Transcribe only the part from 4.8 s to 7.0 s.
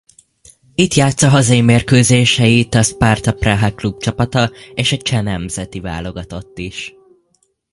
a cseh nemzeti válogatott is.